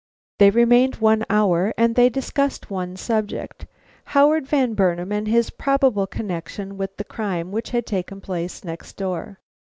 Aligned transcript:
They 0.39 0.49
remained 0.49 0.95
one 0.95 1.23
hour, 1.29 1.75
and 1.77 1.93
they 1.93 2.09
discussed 2.09 2.71
one 2.71 2.95
subject: 2.95 3.67
Howard 4.17 4.47
Van 4.47 4.73
Burnam 4.73 5.11
and 5.11 5.27
his 5.27 5.51
probable 5.51 6.07
connection 6.07 6.75
with 6.75 6.97
the 6.97 7.03
crime 7.05 7.51
which 7.51 7.69
had 7.69 7.85
taken 7.85 8.19
place 8.19 8.63
next 8.63 8.97
door. 8.97 9.37